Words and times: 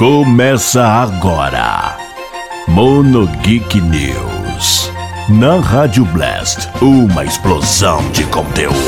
Começa 0.00 0.82
agora. 0.82 1.94
Mono 2.68 3.26
Geek 3.42 3.82
News. 3.82 4.90
Na 5.28 5.60
Rádio 5.60 6.06
Blast, 6.06 6.70
uma 6.80 7.22
explosão 7.22 8.10
de 8.10 8.24
conteúdo. 8.24 8.78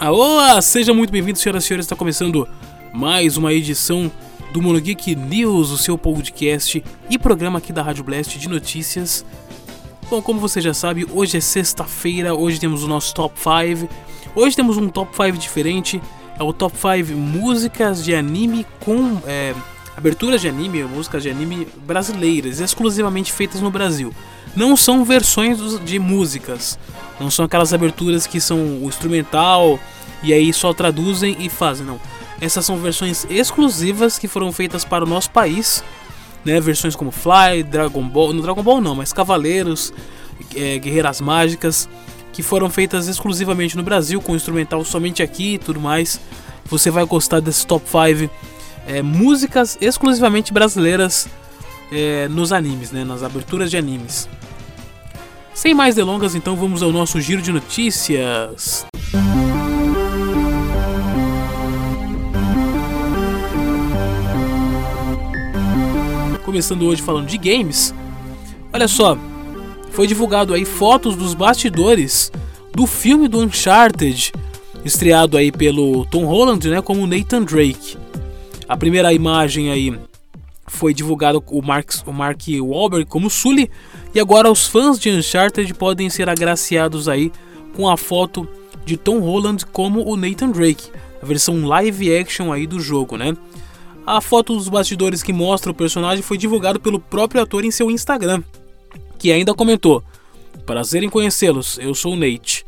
Alô, 0.00 0.62
seja 0.62 0.94
muito 0.94 1.10
bem-vindo, 1.10 1.38
senhoras 1.38 1.64
e 1.64 1.66
senhores. 1.66 1.84
Está 1.84 1.94
começando 1.94 2.48
mais 2.94 3.36
uma 3.36 3.52
edição 3.52 4.10
do 4.52 4.62
Monogeek 4.62 5.16
News, 5.16 5.70
o 5.70 5.76
seu 5.76 5.98
podcast 5.98 6.82
e 7.10 7.18
programa 7.18 7.58
aqui 7.58 7.72
da 7.72 7.82
Rádio 7.82 8.04
Blast 8.04 8.38
de 8.38 8.48
notícias. 8.48 9.24
Bom, 10.08 10.22
como 10.22 10.38
você 10.38 10.60
já 10.60 10.72
sabe, 10.72 11.04
hoje 11.10 11.36
é 11.36 11.40
sexta-feira, 11.40 12.36
hoje 12.36 12.60
temos 12.60 12.84
o 12.84 12.88
nosso 12.88 13.12
Top 13.12 13.34
5. 13.36 13.92
Hoje 14.36 14.54
temos 14.54 14.76
um 14.76 14.88
Top 14.88 15.10
5 15.10 15.36
diferente, 15.38 16.00
é 16.38 16.42
o 16.44 16.52
Top 16.52 16.76
5 16.76 17.18
músicas 17.18 18.04
de 18.04 18.14
anime 18.14 18.64
com 18.78 19.20
é, 19.26 19.56
aberturas 19.96 20.40
de 20.40 20.48
anime, 20.48 20.84
músicas 20.84 21.24
de 21.24 21.30
anime 21.30 21.66
brasileiras, 21.84 22.60
exclusivamente 22.60 23.32
feitas 23.32 23.60
no 23.60 23.72
Brasil. 23.72 24.14
Não 24.54 24.76
são 24.76 25.04
versões 25.04 25.58
de 25.80 25.98
músicas, 25.98 26.78
não 27.18 27.28
são 27.28 27.44
aquelas 27.44 27.74
aberturas 27.74 28.24
que 28.24 28.40
são 28.40 28.84
o 28.84 28.86
instrumental 28.86 29.80
e 30.22 30.32
aí 30.32 30.52
só 30.52 30.72
traduzem 30.72 31.36
e 31.40 31.48
fazem, 31.48 31.84
não. 31.84 31.98
Essas 32.44 32.66
são 32.66 32.76
versões 32.76 33.26
exclusivas 33.30 34.18
que 34.18 34.28
foram 34.28 34.52
feitas 34.52 34.84
para 34.84 35.02
o 35.02 35.08
nosso 35.08 35.30
país, 35.30 35.82
né? 36.44 36.60
Versões 36.60 36.94
como 36.94 37.10
Fly, 37.10 37.62
Dragon 37.62 38.06
Ball, 38.06 38.34
no 38.34 38.42
Dragon 38.42 38.62
Ball 38.62 38.82
não, 38.82 38.94
mas 38.94 39.14
Cavaleiros, 39.14 39.94
é, 40.54 40.78
Guerreiras 40.78 41.22
Mágicas, 41.22 41.88
que 42.34 42.42
foram 42.42 42.68
feitas 42.68 43.08
exclusivamente 43.08 43.78
no 43.78 43.82
Brasil, 43.82 44.20
com 44.20 44.36
instrumental 44.36 44.84
somente 44.84 45.22
aqui 45.22 45.54
e 45.54 45.58
tudo 45.58 45.80
mais. 45.80 46.20
Você 46.66 46.90
vai 46.90 47.06
gostar 47.06 47.40
desse 47.40 47.66
top 47.66 47.86
5 47.88 48.30
é, 48.86 49.00
músicas 49.00 49.78
exclusivamente 49.80 50.52
brasileiras 50.52 51.26
é, 51.90 52.28
nos 52.28 52.52
animes, 52.52 52.90
né? 52.90 53.04
Nas 53.04 53.22
aberturas 53.22 53.70
de 53.70 53.78
animes. 53.78 54.28
Sem 55.54 55.72
mais 55.72 55.94
delongas, 55.94 56.34
então 56.34 56.56
vamos 56.56 56.82
ao 56.82 56.92
nosso 56.92 57.18
giro 57.22 57.40
de 57.40 57.50
notícias. 57.50 58.84
Começando 66.54 66.82
hoje 66.82 67.02
falando 67.02 67.26
de 67.26 67.36
games. 67.36 67.92
Olha 68.72 68.86
só, 68.86 69.18
foi 69.90 70.06
divulgado 70.06 70.54
aí 70.54 70.64
fotos 70.64 71.16
dos 71.16 71.34
bastidores 71.34 72.30
do 72.72 72.86
filme 72.86 73.26
do 73.26 73.40
Uncharted, 73.40 74.32
estreado 74.84 75.36
aí 75.36 75.50
pelo 75.50 76.06
Tom 76.06 76.24
Holland, 76.26 76.68
né, 76.70 76.80
como 76.80 77.08
Nathan 77.08 77.42
Drake. 77.42 77.96
A 78.68 78.76
primeira 78.76 79.12
imagem 79.12 79.72
aí 79.72 79.98
foi 80.68 80.94
divulgado 80.94 81.42
o 81.44 81.60
Mark, 81.60 81.90
o 82.06 82.12
Mark 82.12 82.42
Wahlberg 82.46 83.06
como 83.06 83.28
Sully 83.28 83.68
e 84.14 84.20
agora 84.20 84.48
os 84.48 84.64
fãs 84.64 84.96
de 84.96 85.10
Uncharted 85.10 85.74
podem 85.74 86.08
ser 86.08 86.28
agraciados 86.28 87.08
aí 87.08 87.32
com 87.74 87.90
a 87.90 87.96
foto 87.96 88.48
de 88.86 88.96
Tom 88.96 89.18
Holland 89.18 89.66
como 89.66 90.08
o 90.08 90.16
Nathan 90.16 90.52
Drake, 90.52 90.88
a 91.20 91.26
versão 91.26 91.66
live 91.66 92.16
action 92.16 92.52
aí 92.52 92.64
do 92.64 92.78
jogo, 92.78 93.16
né? 93.16 93.36
A 94.06 94.20
foto 94.20 94.54
dos 94.54 94.68
bastidores 94.68 95.22
que 95.22 95.32
mostra 95.32 95.72
o 95.72 95.74
personagem 95.74 96.22
foi 96.22 96.36
divulgado 96.36 96.78
pelo 96.78 97.00
próprio 97.00 97.40
ator 97.40 97.64
em 97.64 97.70
seu 97.70 97.90
Instagram, 97.90 98.42
que 99.18 99.32
ainda 99.32 99.54
comentou: 99.54 100.04
Prazer 100.66 101.02
em 101.02 101.08
conhecê-los, 101.08 101.78
eu 101.78 101.94
sou 101.94 102.12
o 102.12 102.16
Nate. 102.16 102.66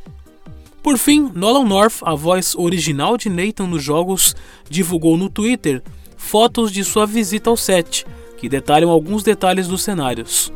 Por 0.82 0.96
fim, 0.96 1.30
Nolan 1.34 1.64
North, 1.64 1.96
a 2.02 2.14
voz 2.14 2.54
original 2.54 3.18
de 3.18 3.28
Nathan 3.28 3.66
nos 3.66 3.82
jogos, 3.82 4.34
divulgou 4.70 5.16
no 5.18 5.28
Twitter 5.28 5.82
fotos 6.16 6.72
de 6.72 6.82
sua 6.82 7.04
visita 7.04 7.50
ao 7.50 7.56
set, 7.56 8.06
que 8.38 8.48
detalham 8.48 8.90
alguns 8.90 9.22
detalhes 9.22 9.68
dos 9.68 9.82
cenários. 9.82 10.52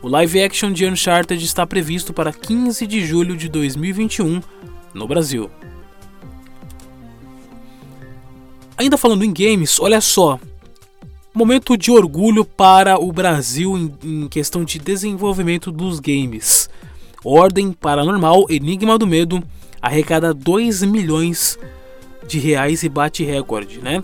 O 0.00 0.08
live 0.08 0.42
action 0.42 0.72
de 0.72 0.86
Uncharted 0.86 1.44
está 1.44 1.66
previsto 1.66 2.12
para 2.12 2.32
15 2.32 2.86
de 2.86 3.04
julho 3.04 3.36
de 3.36 3.48
2021 3.48 4.40
no 4.94 5.06
Brasil. 5.06 5.50
Ainda 8.76 8.96
falando 8.96 9.24
em 9.24 9.32
games, 9.32 9.78
olha 9.80 10.00
só. 10.00 10.38
Momento 11.34 11.76
de 11.76 11.90
orgulho 11.90 12.44
para 12.44 12.98
o 12.98 13.10
Brasil 13.10 13.76
em, 13.76 13.94
em 14.02 14.28
questão 14.28 14.64
de 14.64 14.78
desenvolvimento 14.78 15.72
dos 15.72 15.98
games. 15.98 16.68
Ordem 17.24 17.72
Paranormal 17.72 18.46
Enigma 18.50 18.98
do 18.98 19.06
Medo 19.06 19.42
arrecada 19.80 20.32
2 20.32 20.82
milhões 20.82 21.58
de 22.26 22.38
reais 22.38 22.82
e 22.82 22.88
bate 22.88 23.24
recorde, 23.24 23.80
né? 23.80 24.02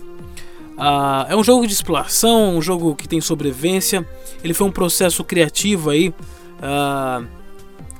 Ah, 0.77 1.25
é 1.29 1.35
um 1.35 1.43
jogo 1.43 1.67
de 1.67 1.73
exploração, 1.73 2.57
um 2.57 2.61
jogo 2.61 2.95
que 2.95 3.07
tem 3.07 3.19
sobrevivência. 3.19 4.05
Ele 4.43 4.53
foi 4.53 4.67
um 4.67 4.71
processo 4.71 5.23
criativo 5.23 5.89
aí 5.89 6.13
ah, 6.61 7.21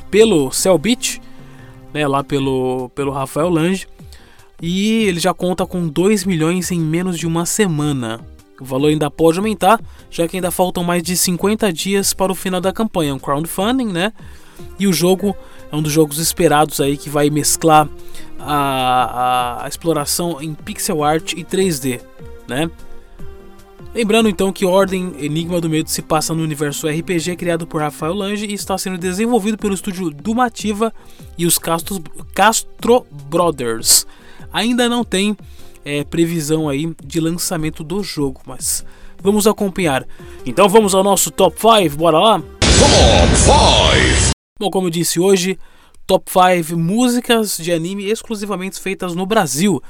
pelo 0.10 0.52
Cellbit, 0.52 1.22
né, 1.94 2.08
lá 2.08 2.24
pelo, 2.24 2.90
pelo 2.96 3.12
Rafael 3.12 3.50
Lange. 3.50 3.88
E 4.62 5.04
ele 5.04 5.20
já 5.20 5.34
conta 5.34 5.66
com 5.66 5.88
2 5.88 6.26
milhões 6.26 6.72
em 6.72 6.80
menos 6.80 7.18
de 7.18 7.26
uma 7.26 7.46
semana. 7.46 8.20
O 8.60 8.66
valor 8.66 8.90
ainda 8.90 9.10
pode 9.10 9.38
aumentar, 9.38 9.80
já 10.12 10.28
que 10.28 10.36
ainda 10.36 10.52
faltam 10.52 10.84
mais 10.84 11.02
de 11.02 11.16
50 11.16 11.72
dias 11.72 12.14
para 12.14 12.32
o 12.32 12.36
final 12.36 12.60
da 12.60 12.74
campanha. 12.74 13.16
Um 13.16 13.20
crowdfunding, 13.20 13.88
né? 13.88 14.12
E 14.78 14.86
o 14.88 14.94
jogo 14.94 15.36
é 15.72 15.76
um 15.76 15.82
dos 15.82 15.94
jogos 15.94 16.18
esperados 16.18 16.82
aí 16.82 16.98
que 16.98 17.10
vai 17.10 17.30
mesclar 17.30 17.88
a, 18.38 19.60
a, 19.62 19.66
a 19.66 19.68
exploração 19.68 20.42
em 20.42 20.54
pixel 20.54 21.04
art 21.04 21.34
e 21.34 21.44
3D, 21.44 22.02
né? 22.48 22.70
Lembrando 23.94 24.30
então 24.30 24.54
que 24.54 24.66
Ordem 24.66 25.16
Enigma 25.20 25.60
do 25.60 25.70
Medo 25.70 25.90
se 25.90 26.02
passa 26.02 26.34
no 26.34 26.44
universo 26.44 26.88
RPG 26.88 27.36
criado 27.36 27.66
por 27.66 27.82
Rafael 27.82 28.14
Lange 28.14 28.46
e 28.46 28.54
está 28.54 28.78
sendo 28.78 28.98
desenvolvido 28.98 29.58
pelo 29.58 29.74
estúdio 29.74 30.12
Dumativa 30.12 30.94
e 31.38 31.46
os 31.46 31.58
Castro, 31.58 32.02
Castro 32.36 33.06
Brothers. 33.30 34.06
Ainda 34.52 34.90
não 34.90 35.04
tem 35.04 35.38
é, 35.86 36.04
previsão 36.04 36.68
aí 36.68 36.94
de 37.04 37.20
lançamento 37.20 37.84
do 37.84 38.04
jogo, 38.04 38.42
mas 38.46 38.86
vamos 39.22 39.48
acompanhar. 39.48 40.06
Então 40.46 40.68
vamos 40.68 40.94
ao 40.94 41.04
nosso 41.04 41.32
top 41.32 41.58
5, 41.60 41.98
bora 41.98 42.20
lá? 42.20 42.40
Top 42.40 43.36
5! 43.36 44.32
Bom, 44.60 44.70
como 44.70 44.88
eu 44.88 44.92
disse 44.92 45.20
hoje, 45.20 45.58
top 46.06 46.30
5 46.32 46.78
músicas 46.78 47.58
de 47.58 47.72
anime 47.72 48.10
exclusivamente 48.10 48.80
feitas 48.80 49.16
no 49.16 49.26
Brasil. 49.26 49.82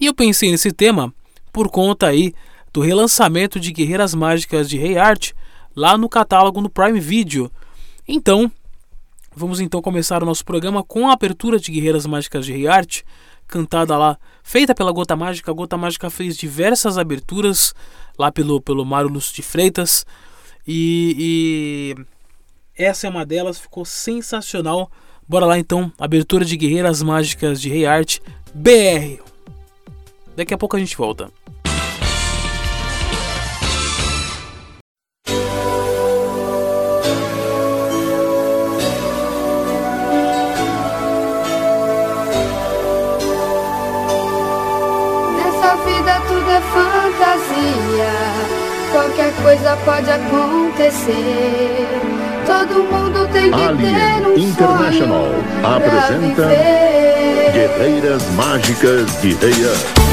E 0.00 0.06
eu 0.06 0.14
pensei 0.14 0.50
nesse 0.50 0.72
tema 0.72 1.12
por 1.52 1.70
conta 1.70 2.08
aí 2.08 2.34
do 2.72 2.80
relançamento 2.80 3.60
de 3.60 3.72
Guerreiras 3.72 4.14
Mágicas 4.14 4.68
de 4.68 4.76
Rei 4.76 4.98
Art 4.98 5.32
lá 5.74 5.96
no 5.96 6.08
catálogo 6.08 6.60
no 6.60 6.68
Prime 6.68 7.00
Video. 7.00 7.50
Então, 8.06 8.50
vamos 9.34 9.60
então 9.60 9.80
começar 9.80 10.22
o 10.22 10.26
nosso 10.26 10.44
programa 10.44 10.82
com 10.82 11.08
a 11.08 11.12
abertura 11.12 11.58
de 11.58 11.72
Guerreiras 11.72 12.06
Mágicas 12.06 12.44
de 12.44 12.52
Rei 12.52 12.66
Art, 12.66 13.02
cantada 13.46 13.96
lá, 13.96 14.18
feita 14.42 14.74
pela 14.74 14.92
Gota 14.92 15.16
Mágica. 15.16 15.50
A 15.50 15.54
Gota 15.54 15.76
Mágica 15.76 16.10
fez 16.10 16.36
diversas 16.36 16.98
aberturas 16.98 17.74
lá 18.18 18.30
pelo, 18.30 18.60
pelo 18.60 18.84
Mário 18.84 19.08
Lúcio 19.08 19.34
de 19.34 19.42
Freitas 19.42 20.06
e, 20.66 21.94
e 21.96 22.04
essa 22.82 23.06
é 23.06 23.10
uma 23.10 23.24
delas, 23.24 23.58
ficou 23.58 23.84
sensacional. 23.84 24.90
Bora 25.28 25.46
lá 25.46 25.58
então, 25.58 25.92
abertura 25.98 26.44
de 26.44 26.56
Guerreiras 26.56 27.02
Mágicas 27.02 27.60
de 27.60 27.68
Rei 27.68 27.86
Art 27.86 28.18
BR. 28.54 29.22
Daqui 30.36 30.52
a 30.52 30.58
pouco 30.58 30.76
a 30.76 30.78
gente 30.78 30.96
volta. 30.96 31.30
Coisa 49.44 49.76
pode 49.84 50.10
acontecer. 50.10 51.86
Todo 52.46 52.82
mundo 52.84 53.28
tem 53.30 53.52
que 53.52 53.62
Alien 53.62 53.94
ter 53.94 54.26
um 54.26 54.38
International 54.38 55.26
sonho 55.26 55.66
apresenta. 55.76 56.48
Guerreiras 57.52 58.22
Mágicas 58.30 59.20
de 59.20 59.34
Reian. 59.34 60.03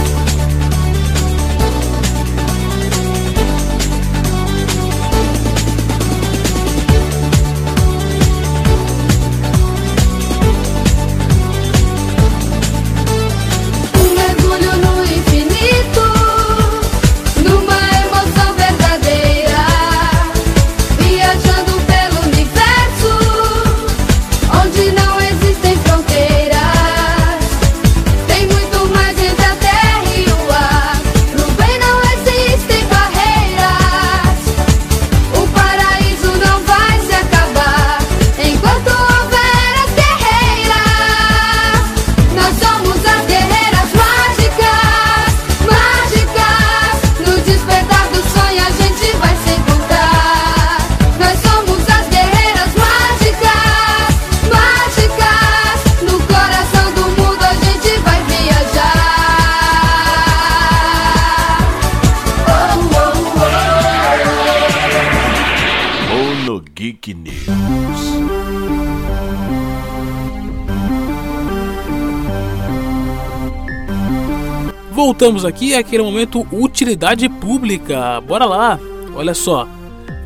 Voltamos 74.91 75.45
aqui 75.45 75.73
àquele 75.73 76.03
momento 76.03 76.45
utilidade 76.51 77.29
pública. 77.29 78.19
Bora 78.19 78.43
lá. 78.43 78.77
Olha 79.15 79.33
só. 79.33 79.65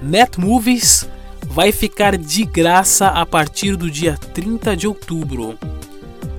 Netmovies 0.02 1.08
vai 1.44 1.72
ficar 1.72 2.18
de 2.18 2.44
graça 2.44 3.10
a 3.10 3.24
partir 3.28 3.76
do 3.76 3.92
dia 3.92 4.18
30 4.34 4.76
de 4.76 4.88
outubro. 4.88 5.56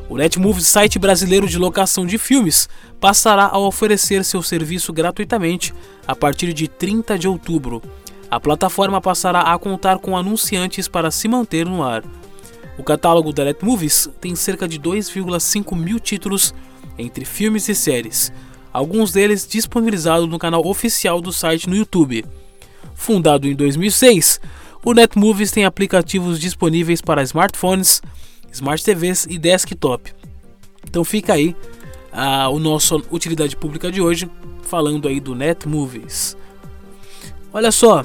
O 0.09 0.17
Netmovies, 0.17 0.67
site 0.67 0.99
brasileiro 0.99 1.47
de 1.47 1.57
locação 1.57 2.05
de 2.05 2.19
filmes, 2.19 2.69
passará 2.99 3.47
a 3.47 3.59
oferecer 3.59 4.25
seu 4.25 4.43
serviço 4.43 4.93
gratuitamente 4.93 5.73
a 6.05 6.15
partir 6.17 6.53
de 6.53 6.67
30 6.67 7.17
de 7.17 7.29
outubro. 7.29 7.81
A 8.29 8.41
plataforma 8.41 9.01
passará 9.01 9.43
a 9.43 9.57
contar 9.57 9.99
com 9.99 10.17
anunciantes 10.17 10.89
para 10.89 11.13
se 11.13 11.29
manter 11.29 11.65
no 11.65 11.85
ar. 11.85 12.03
O 12.77 12.83
catálogo 12.83 13.33
da 13.33 13.45
Netmovies 13.45 14.11
tem 14.21 14.35
cerca 14.35 14.67
de 14.67 14.81
2,5 14.81 15.77
mil 15.77 16.01
títulos 16.01 16.53
entre 16.99 17.25
filmes 17.25 17.69
e 17.69 17.75
séries, 17.75 18.33
alguns 18.73 19.13
deles 19.13 19.47
disponibilizados 19.47 20.29
no 20.29 20.39
canal 20.39 20.67
oficial 20.67 21.21
do 21.21 21.33
site 21.33 21.69
no 21.69 21.77
YouTube. 21.77 22.25
Fundado 22.95 23.47
em 23.47 23.55
2006, 23.55 24.41
o 24.85 24.93
Netmovies 24.93 25.51
tem 25.51 25.65
aplicativos 25.65 26.39
disponíveis 26.39 27.01
para 27.01 27.23
smartphones, 27.23 28.01
smart 28.53 28.85
TVs 28.85 29.27
e 29.29 29.39
desktop. 29.39 30.13
Então 30.89 31.05
fica 31.05 31.35
aí 31.35 31.57
a 32.13 32.49
o 32.49 32.59
nosso 32.59 33.03
utilidade 33.11 33.57
pública 33.57 33.91
de 33.91 34.01
hoje, 34.01 34.31
falando 34.63 35.09
aí 35.09 35.21
do 35.21 35.35
Netmovies. 35.35 36.37
Olha 37.53 37.71
só, 37.71 38.05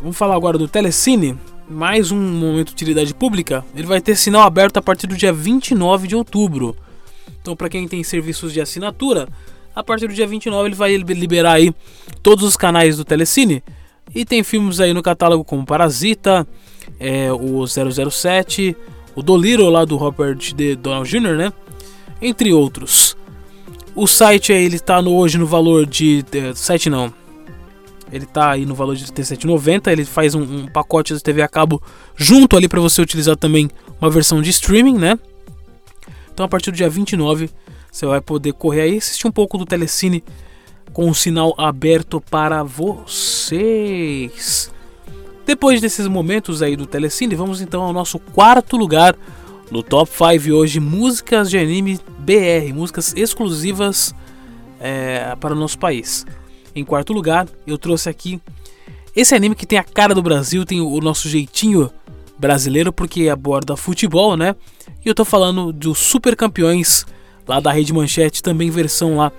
vamos 0.00 0.16
falar 0.16 0.34
agora 0.34 0.58
do 0.58 0.68
Telecine, 0.68 1.38
mais 1.68 2.10
um 2.10 2.18
momento 2.18 2.68
de 2.68 2.74
utilidade 2.74 3.14
pública. 3.14 3.64
Ele 3.74 3.86
vai 3.86 4.00
ter 4.00 4.16
sinal 4.16 4.42
aberto 4.42 4.76
a 4.78 4.82
partir 4.82 5.06
do 5.06 5.16
dia 5.16 5.32
29 5.32 6.08
de 6.08 6.16
outubro. 6.16 6.76
Então, 7.40 7.56
para 7.56 7.68
quem 7.68 7.88
tem 7.88 8.02
serviços 8.04 8.52
de 8.52 8.60
assinatura, 8.60 9.28
a 9.74 9.82
partir 9.82 10.06
do 10.06 10.14
dia 10.14 10.26
29 10.26 10.68
ele 10.68 10.74
vai 10.74 10.96
liberar 10.96 11.54
aí 11.54 11.74
todos 12.22 12.44
os 12.44 12.56
canais 12.56 12.96
do 12.96 13.04
Telecine. 13.04 13.62
E 14.14 14.24
tem 14.24 14.42
filmes 14.42 14.80
aí 14.80 14.92
no 14.92 15.02
catálogo 15.02 15.44
como 15.44 15.64
Parasita, 15.64 16.46
é, 16.98 17.32
o 17.32 17.64
007, 17.66 18.76
o 19.14 19.22
Dolittle 19.22 19.70
lá 19.70 19.84
do 19.84 19.96
Robert 19.96 20.54
D. 20.54 20.76
Donald 20.76 21.08
Jr., 21.08 21.36
né? 21.36 21.52
Entre 22.20 22.52
outros. 22.52 23.16
O 23.94 24.06
site 24.06 24.52
aí, 24.52 24.64
ele 24.64 24.78
tá 24.78 25.00
no, 25.00 25.14
hoje 25.14 25.38
no 25.38 25.46
valor 25.46 25.86
de. 25.86 26.24
É, 26.32 26.54
site 26.54 26.90
não. 26.90 27.12
Ele 28.12 28.26
tá 28.26 28.50
aí 28.50 28.66
no 28.66 28.74
valor 28.74 28.96
de 28.96 29.04
R$ 29.04 29.10
37,90. 29.10 29.92
Ele 29.92 30.04
faz 30.04 30.34
um, 30.34 30.42
um, 30.42 30.66
pacote 30.66 31.14
de 31.14 31.22
TV 31.22 31.42
a 31.42 31.48
cabo 31.48 31.80
junto 32.16 32.56
ali 32.56 32.68
para 32.68 32.80
você 32.80 33.00
utilizar 33.00 33.36
também 33.36 33.70
uma 34.00 34.10
versão 34.10 34.42
de 34.42 34.50
streaming, 34.50 34.98
né? 34.98 35.18
Então 36.40 36.46
a 36.46 36.48
partir 36.48 36.70
do 36.70 36.76
dia 36.78 36.88
29 36.88 37.50
você 37.92 38.06
vai 38.06 38.18
poder 38.18 38.54
correr 38.54 38.80
aí 38.80 38.94
e 38.94 38.96
assistir 38.96 39.26
um 39.26 39.30
pouco 39.30 39.58
do 39.58 39.66
Telecine 39.66 40.24
com 40.90 41.10
o 41.10 41.14
sinal 41.14 41.54
aberto 41.58 42.18
para 42.18 42.62
vocês. 42.62 43.92
Depois 45.44 45.82
desses 45.82 46.06
momentos 46.06 46.62
aí 46.62 46.76
do 46.76 46.86
Telecine, 46.86 47.34
vamos 47.34 47.60
então 47.60 47.82
ao 47.82 47.92
nosso 47.92 48.18
quarto 48.18 48.78
lugar 48.78 49.14
no 49.70 49.82
Top 49.82 50.10
5 50.10 50.50
hoje, 50.54 50.80
músicas 50.80 51.50
de 51.50 51.58
anime 51.58 52.00
BR, 52.20 52.72
músicas 52.72 53.12
exclusivas 53.14 54.14
é, 54.80 55.36
para 55.38 55.52
o 55.52 55.56
nosso 55.58 55.78
país. 55.78 56.24
Em 56.74 56.86
quarto 56.86 57.12
lugar, 57.12 57.46
eu 57.66 57.76
trouxe 57.76 58.08
aqui 58.08 58.40
esse 59.14 59.34
anime 59.34 59.54
que 59.54 59.66
tem 59.66 59.78
a 59.78 59.84
cara 59.84 60.14
do 60.14 60.22
Brasil, 60.22 60.64
tem 60.64 60.80
o 60.80 61.00
nosso 61.02 61.28
jeitinho 61.28 61.90
brasileiro, 62.40 62.92
porque 62.92 63.28
aborda 63.28 63.76
futebol, 63.76 64.36
né? 64.36 64.56
E 65.04 65.08
eu 65.08 65.14
tô 65.14 65.24
falando 65.24 65.72
dos 65.72 65.98
Super 65.98 66.34
Campeões 66.34 67.04
lá 67.46 67.60
da 67.60 67.70
Rede 67.70 67.92
Manchete, 67.92 68.42
também 68.42 68.70
versão 68.70 69.16
lá 69.16 69.30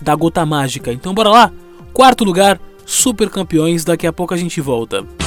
da 0.00 0.14
Gota 0.14 0.44
Mágica. 0.44 0.92
Então 0.92 1.14
bora 1.14 1.30
lá, 1.30 1.52
quarto 1.92 2.24
lugar, 2.24 2.60
Super 2.84 3.30
Campeões, 3.30 3.84
daqui 3.84 4.06
a 4.06 4.12
pouco 4.12 4.34
a 4.34 4.36
gente 4.36 4.60
volta. 4.60 5.21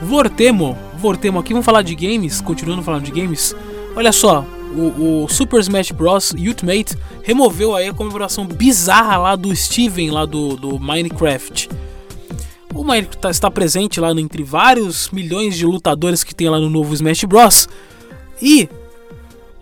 Vortemo, 0.00 0.78
Vortemo 0.98 1.38
aqui, 1.38 1.52
vamos 1.52 1.66
falar 1.66 1.82
de 1.82 1.94
games, 1.94 2.40
continuando 2.40 2.82
falando 2.82 3.04
de 3.04 3.10
games. 3.10 3.54
Olha 3.94 4.12
só, 4.12 4.44
o, 4.74 5.24
o, 5.24 5.28
Super 5.28 5.60
Smash 5.60 5.90
Bros. 5.90 6.32
Ultimate 6.32 6.96
removeu 7.22 7.74
aí 7.74 7.88
a 7.88 7.92
comemoração 7.92 8.46
bizarra 8.46 9.16
lá 9.16 9.36
do 9.36 9.54
Steven, 9.54 10.10
lá 10.10 10.24
do, 10.24 10.56
do 10.56 10.78
Minecraft. 10.78 11.68
O 12.74 12.84
Minecraft 12.84 13.18
tá, 13.18 13.30
está 13.30 13.50
presente 13.50 13.98
lá 13.98 14.10
entre 14.12 14.42
vários 14.42 15.10
milhões 15.10 15.56
de 15.56 15.64
lutadores 15.64 16.22
que 16.22 16.34
tem 16.34 16.48
lá 16.48 16.60
no 16.60 16.70
novo 16.70 16.94
Smash 16.94 17.24
Bros. 17.24 17.68
E 18.40 18.68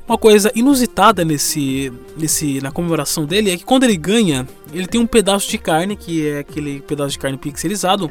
uma 0.07 0.19
coisa 0.19 0.53
inusitada 0.55 1.25
nesse, 1.25 1.93
nesse, 2.17 2.61
na 2.61 2.71
comemoração 2.71 3.25
dele 3.25 3.51
é 3.51 3.57
que 3.57 3.65
quando 3.65 3.85
ele 3.85 3.97
ganha, 3.97 4.47
ele 4.73 4.87
tem 4.87 5.01
um 5.01 5.07
pedaço 5.07 5.51
de 5.51 5.57
carne, 5.57 5.97
que 5.97 6.29
é 6.29 6.39
aquele 6.41 6.81
pedaço 6.81 7.13
de 7.13 7.19
carne 7.19 7.39
pixelizado, 7.39 8.11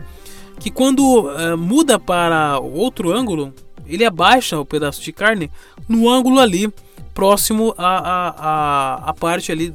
que 0.60 0.72
quando 0.72 1.02
uh, 1.02 1.58
muda 1.58 2.00
para 2.00 2.60
outro 2.60 3.12
ângulo, 3.12 3.54
ele 3.86 4.04
abaixa 4.04 4.60
o 4.60 4.66
pedaço 4.66 5.02
de 5.02 5.12
carne 5.12 5.52
no 5.88 6.10
ângulo 6.10 6.40
ali 6.40 6.72
próximo 7.14 7.76
à, 7.78 9.00
à, 9.06 9.14
parte 9.14 9.52
ali 9.52 9.74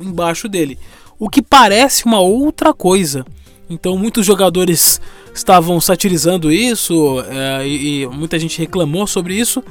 embaixo 0.00 0.48
dele. 0.48 0.78
O 1.18 1.28
que 1.28 1.42
parece 1.42 2.04
uma 2.04 2.20
outra 2.20 2.72
coisa. 2.72 3.24
Então 3.68 3.96
muitos 3.96 4.24
jogadores 4.24 5.00
estavam 5.34 5.80
satirizando 5.80 6.52
isso 6.52 7.20
uh, 7.20 7.64
e, 7.64 8.02
e 8.02 8.06
muita 8.06 8.38
gente 8.38 8.58
reclamou 8.58 9.06
sobre 9.06 9.34
isso. 9.34 9.62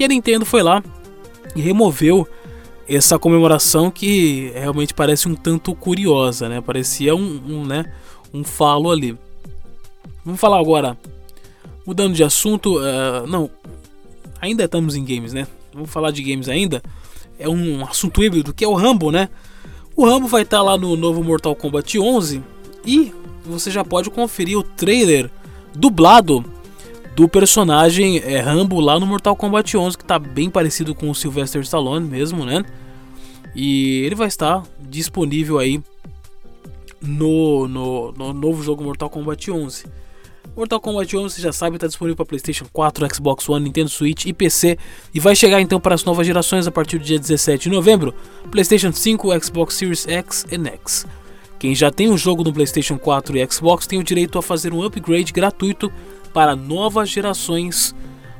E 0.00 0.04
a 0.04 0.08
Nintendo 0.08 0.46
foi 0.46 0.62
lá 0.62 0.82
e 1.54 1.60
removeu 1.60 2.26
essa 2.88 3.18
comemoração 3.18 3.90
que 3.90 4.50
realmente 4.54 4.94
parece 4.94 5.28
um 5.28 5.34
tanto 5.34 5.74
curiosa, 5.74 6.48
né? 6.48 6.58
Parecia 6.62 7.14
um, 7.14 7.42
um, 7.46 7.66
né, 7.66 7.92
um 8.32 8.42
falo 8.42 8.90
ali. 8.90 9.14
Vamos 10.24 10.40
falar 10.40 10.58
agora, 10.58 10.96
mudando 11.86 12.14
de 12.14 12.24
assunto, 12.24 12.78
uh, 12.78 13.26
não, 13.26 13.50
ainda 14.40 14.64
estamos 14.64 14.96
em 14.96 15.04
games, 15.04 15.34
né? 15.34 15.46
Vamos 15.74 15.90
falar 15.90 16.12
de 16.12 16.22
games 16.22 16.48
ainda. 16.48 16.82
É 17.38 17.46
um 17.46 17.84
assunto 17.84 18.24
híbrido 18.24 18.54
que 18.54 18.64
é 18.64 18.68
o 18.68 18.74
Rambo, 18.74 19.12
né? 19.12 19.28
O 19.94 20.06
Rambo 20.06 20.26
vai 20.26 20.42
estar 20.42 20.58
tá 20.58 20.62
lá 20.62 20.78
no 20.78 20.96
novo 20.96 21.22
Mortal 21.22 21.54
Kombat 21.54 21.98
11 21.98 22.42
e 22.86 23.12
você 23.44 23.70
já 23.70 23.84
pode 23.84 24.08
conferir 24.08 24.56
o 24.56 24.62
trailer 24.62 25.30
dublado 25.74 26.42
do 27.14 27.28
personagem 27.28 28.18
é, 28.18 28.40
Rambo 28.40 28.80
lá 28.80 28.98
no 28.98 29.06
Mortal 29.06 29.36
Kombat 29.36 29.76
11 29.76 29.96
que 29.96 30.04
está 30.04 30.18
bem 30.18 30.48
parecido 30.48 30.94
com 30.94 31.10
o 31.10 31.14
Sylvester 31.14 31.60
Stallone 31.62 32.08
mesmo, 32.08 32.44
né? 32.44 32.64
E 33.54 34.02
ele 34.04 34.14
vai 34.14 34.28
estar 34.28 34.62
disponível 34.80 35.58
aí 35.58 35.82
no, 37.00 37.66
no, 37.66 38.12
no 38.12 38.32
novo 38.32 38.62
jogo 38.62 38.84
Mortal 38.84 39.10
Kombat 39.10 39.50
11. 39.50 39.84
Mortal 40.56 40.80
Kombat 40.80 41.16
11, 41.16 41.34
você 41.34 41.42
já 41.42 41.52
sabe, 41.52 41.76
está 41.76 41.86
disponível 41.86 42.16
para 42.16 42.26
PlayStation 42.26 42.66
4, 42.72 43.14
Xbox 43.14 43.48
One, 43.48 43.64
Nintendo 43.64 43.88
Switch 43.88 44.26
e 44.26 44.32
PC 44.32 44.76
e 45.14 45.20
vai 45.20 45.34
chegar 45.34 45.60
então 45.60 45.80
para 45.80 45.94
as 45.94 46.04
novas 46.04 46.26
gerações 46.26 46.66
a 46.66 46.70
partir 46.70 46.98
do 46.98 47.04
dia 47.04 47.18
17 47.18 47.64
de 47.64 47.70
novembro, 47.70 48.14
PlayStation 48.50 48.92
5, 48.92 49.44
Xbox 49.44 49.74
Series 49.74 50.06
X 50.06 50.46
e 50.50 50.68
X. 50.68 51.06
Quem 51.58 51.74
já 51.74 51.90
tem 51.90 52.08
o 52.08 52.16
jogo 52.16 52.42
no 52.42 52.52
PlayStation 52.52 52.98
4 52.98 53.36
e 53.36 53.46
Xbox 53.50 53.86
tem 53.86 53.98
o 53.98 54.04
direito 54.04 54.38
a 54.38 54.42
fazer 54.42 54.72
um 54.72 54.82
upgrade 54.82 55.32
gratuito 55.32 55.92
para 56.32 56.56
novas 56.56 57.08
gerações 57.08 57.94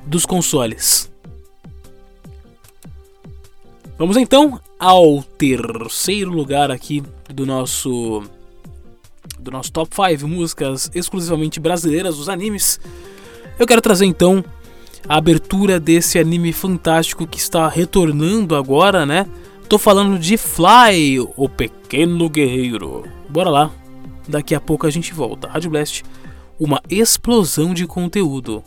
dos 0.06 0.24
consoles. 0.24 1.10
Vamos 3.98 4.16
então 4.16 4.60
ao 4.78 5.22
terceiro 5.22 6.30
lugar 6.30 6.70
aqui 6.70 7.02
do 7.28 7.44
nosso 7.44 8.22
do 9.38 9.50
nosso 9.50 9.72
top 9.72 9.94
5 9.94 10.26
músicas 10.28 10.90
exclusivamente 10.94 11.60
brasileiras 11.60 12.16
dos 12.16 12.28
animes, 12.28 12.80
eu 13.58 13.66
quero 13.66 13.80
trazer 13.80 14.06
então 14.06 14.44
a 15.08 15.16
abertura 15.16 15.80
desse 15.80 16.18
anime 16.18 16.52
fantástico 16.52 17.26
que 17.26 17.38
está 17.38 17.68
retornando 17.68 18.54
agora, 18.54 19.04
né? 19.04 19.26
Tô 19.68 19.78
falando 19.78 20.18
de 20.18 20.36
Fly, 20.36 21.20
o 21.36 21.48
pequeno 21.48 22.28
guerreiro. 22.28 23.04
Bora 23.28 23.50
lá. 23.50 23.70
Daqui 24.28 24.54
a 24.54 24.60
pouco 24.60 24.86
a 24.86 24.90
gente 24.90 25.12
volta. 25.12 25.48
Rádio 25.48 25.70
Blast, 25.70 26.02
uma 26.60 26.82
explosão 26.90 27.72
de 27.72 27.86
conteúdo. 27.86 28.62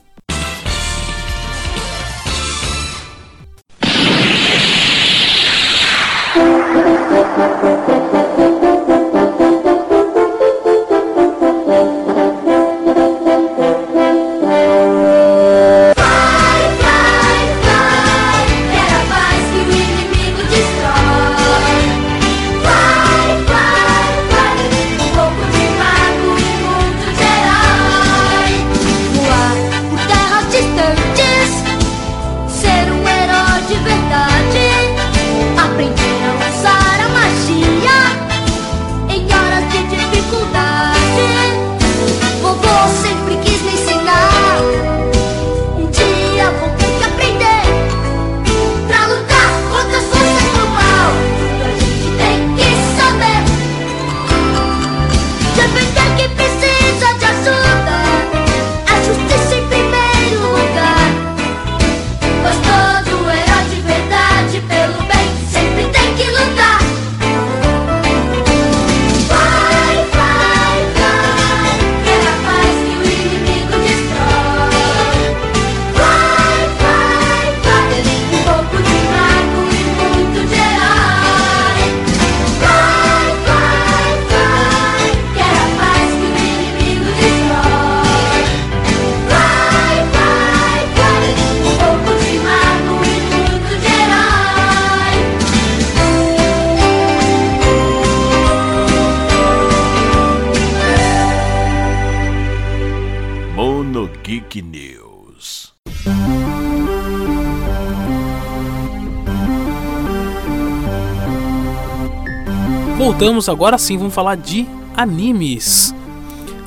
Voltamos, 113.03 113.47
agora 113.50 113.77
sim 113.77 113.97
vamos 113.97 114.13
falar 114.13 114.35
de 114.35 114.65
animes. 114.97 115.93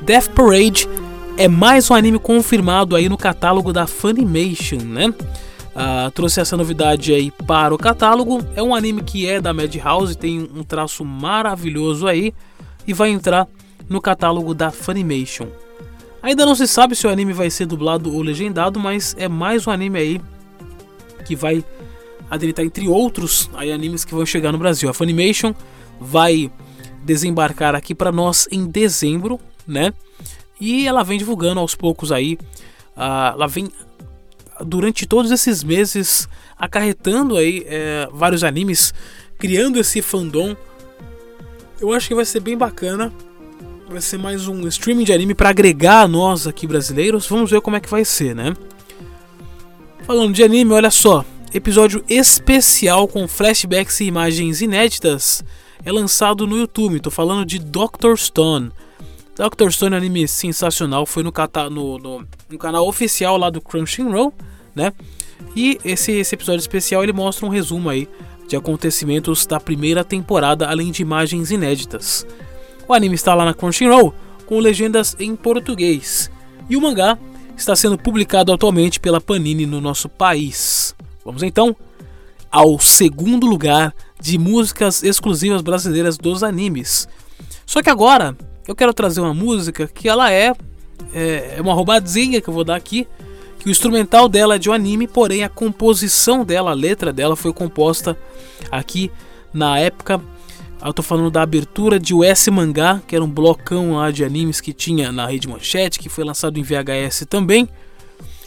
Death 0.03 0.29
Parade 0.29 0.89
é 1.37 1.49
mais 1.49 1.91
um 1.91 1.95
anime 1.95 2.19
confirmado 2.21 2.95
aí 2.95 3.09
no 3.09 3.19
catálogo 3.19 3.73
da 3.73 3.89
Funimation, 3.89 4.79
né? 4.85 5.09
Uh, 5.09 6.11
trouxe 6.13 6.41
essa 6.41 6.57
novidade 6.57 7.13
aí 7.13 7.31
para 7.31 7.75
o 7.75 7.79
catálogo. 7.79 8.47
É 8.55 8.63
um 8.63 8.75
anime 8.75 9.03
que 9.03 9.27
é 9.27 9.41
da 9.41 9.53
Madhouse, 9.53 10.17
tem 10.17 10.49
um 10.55 10.63
traço 10.63 11.05
maravilhoso 11.05 12.07
aí 12.07 12.33
e 12.87 12.93
vai 12.93 13.11
entrar 13.11 13.49
no 13.89 14.01
catálogo 14.01 14.55
da 14.55 14.71
Funimation. 14.71 15.49
Ainda 16.27 16.45
não 16.45 16.57
se 16.57 16.67
sabe 16.67 16.97
se 16.97 17.07
o 17.07 17.11
anime 17.11 17.33
vai 17.33 17.49
ser 17.49 17.67
dublado 17.67 18.13
ou 18.13 18.21
legendado, 18.21 18.81
mas 18.81 19.15
é 19.17 19.29
mais 19.29 19.65
um 19.65 19.71
anime 19.71 19.97
aí 19.97 20.21
que 21.25 21.37
vai 21.37 21.65
adentrar 22.29 22.67
entre 22.67 22.89
outros 22.89 23.49
aí, 23.55 23.71
animes 23.71 24.05
que 24.05 24.13
vão 24.13 24.27
chegar 24.27 24.51
no 24.51 24.59
Brasil. 24.59 24.91
A 24.91 24.93
Funimation 24.93 25.55
vai 26.01 26.51
desembarcar 27.05 27.77
aqui 27.77 27.95
para 27.95 28.11
nós 28.11 28.49
em 28.51 28.67
dezembro, 28.67 29.39
né? 29.65 29.95
E 30.61 30.89
ela 30.89 31.05
vem 31.05 31.17
divulgando 31.17 31.61
aos 31.61 31.77
poucos 31.77 32.11
aí, 32.11 32.37
uh, 32.97 33.35
ela 33.35 33.47
vem 33.47 33.71
durante 34.65 35.07
todos 35.07 35.31
esses 35.31 35.63
meses 35.63 36.29
acarretando 36.59 37.37
aí 37.37 37.63
é, 37.69 38.09
vários 38.13 38.43
animes, 38.43 38.93
criando 39.39 39.79
esse 39.79 40.03
fandom. 40.03 40.57
Eu 41.81 41.93
acho 41.93 42.09
que 42.09 42.17
vai 42.17 42.25
ser 42.25 42.41
bem 42.41 42.59
bacana. 42.59 43.13
Vai 43.89 44.01
ser 44.01 44.19
mais 44.19 44.49
um 44.49 44.67
streaming 44.67 45.05
de 45.05 45.13
anime 45.13 45.33
para 45.33 45.51
agregar 45.51 46.03
a 46.03 46.09
nós 46.09 46.49
aqui 46.49 46.67
brasileiros. 46.67 47.29
Vamos 47.29 47.53
ver 47.53 47.61
como 47.61 47.77
é 47.77 47.81
que 47.81 47.89
vai 47.89 48.05
ser, 48.05 48.35
né? 48.35 48.53
Falando 50.03 50.35
de 50.35 50.43
anime, 50.43 50.73
olha 50.73 50.91
só, 50.91 51.25
episódio 51.55 52.05
especial 52.09 53.07
com 53.07 53.29
flashbacks 53.29 54.01
e 54.01 54.05
imagens 54.05 54.61
inéditas 54.61 55.45
é 55.85 55.93
lançado 55.93 56.49
no 56.49 56.57
YouTube. 56.57 56.99
Tô 56.99 57.13
falando 57.13 57.47
de 57.47 57.61
Doctor 57.61 58.19
Stone. 58.19 58.73
Doctor 59.37 59.73
Stone 59.73 59.95
é 59.95 59.99
um 59.99 59.99
anime 59.99 60.27
sensacional, 60.27 61.07
foi 61.07 61.23
no, 61.23 61.33
no, 61.71 61.99
no, 61.99 62.29
no, 62.51 62.59
canal 62.59 62.89
oficial 62.89 63.37
lá 63.37 63.51
do 63.51 63.61
Crunchyroll, 63.61 64.35
né? 64.75 64.93
E 65.55 65.79
esse, 65.85 66.11
esse 66.11 66.35
episódio 66.35 66.61
especial 66.61 67.05
ele 67.05 67.13
mostra 67.13 67.47
um 67.47 67.51
resumo 67.51 67.89
aí 67.89 68.09
de 68.49 68.57
acontecimentos 68.57 69.47
da 69.47 69.61
primeira 69.61 70.03
temporada, 70.03 70.67
além 70.67 70.91
de 70.91 71.03
imagens 71.03 71.53
inéditas. 71.53 72.27
O 72.89 72.95
anime 72.95 73.15
está 73.15 73.35
lá 73.35 73.45
na 73.45 73.55
Crunchyroll 73.55 74.15
com 74.47 74.61
legendas 74.61 75.17
em 75.19 75.35
português 75.35 76.31
e 76.69 76.77
o 76.77 76.81
mangá 76.81 77.19
está 77.57 77.75
sendo 77.75 77.99
publicado 77.99 78.53
atualmente 78.53 79.01
pela 79.01 79.21
Panini 79.21 79.67
no 79.67 79.81
nosso 79.81 80.09
país. 80.09 80.95
Vamos 81.25 81.43
então 81.43 81.75
ao 82.51 82.79
segundo 82.79 83.47
lugar 83.47 83.95
de 84.21 84.39
músicas 84.39 85.03
exclusivas 85.03 85.63
brasileiras 85.63 86.17
dos 86.17 86.43
animes. 86.43 87.09
Só 87.65 87.83
que 87.83 87.91
agora 87.91 88.37
eu 88.67 88.75
quero 88.75 88.95
trazer 88.95 89.21
uma 89.21 89.35
música 89.35 89.87
que 89.87 90.09
ela 90.09 90.33
é, 90.33 90.53
é, 91.13 91.55
é 91.57 91.61
uma 91.61 91.75
roubadinha 91.75 92.41
que 92.41 92.49
eu 92.49 92.55
vou 92.55 92.65
dar 92.65 92.77
aqui. 92.77 93.07
Que 93.59 93.69
o 93.69 93.71
instrumental 93.71 94.29
dela 94.29 94.55
é 94.55 94.59
de 94.59 94.71
um 94.71 94.73
anime, 94.73 95.09
porém 95.09 95.43
a 95.43 95.49
composição 95.49 96.45
dela, 96.45 96.71
a 96.71 96.75
letra 96.75 97.13
dela 97.13 97.35
foi 97.35 97.53
composta 97.53 98.17
aqui 98.71 99.11
na 99.53 99.79
época. 99.79 100.21
Eu 100.85 100.93
tô 100.93 101.03
falando 101.03 101.31
da 101.31 101.43
abertura 101.43 101.99
de 101.99 102.15
US 102.15 102.49
Mangá, 102.49 103.01
que 103.07 103.17
era 103.17 103.25
um 103.25 103.31
blocão 103.31 103.97
lá 103.97 104.11
de 104.11 104.25
animes 104.25 104.61
que 104.61 104.73
tinha 104.73 105.11
na 105.11 105.27
Rede 105.27 105.49
Manchete, 105.49 105.99
que 105.99 106.09
foi 106.09 106.25
lançado 106.25 106.59
em 106.59 106.63
VHS 106.63 107.27
também. 107.29 107.69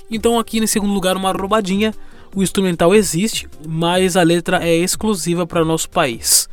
Então 0.10 0.40
aqui 0.40 0.60
em 0.60 0.68
segundo 0.68 0.94
lugar 0.94 1.18
uma 1.18 1.32
roubadinha 1.32 1.94
o 2.36 2.44
instrumental 2.44 2.94
existe, 2.94 3.48
mas 3.68 4.16
a 4.16 4.22
letra 4.22 4.64
é 4.64 4.76
exclusiva 4.76 5.48
para 5.48 5.66
nosso 5.66 5.90
país. 5.90 6.48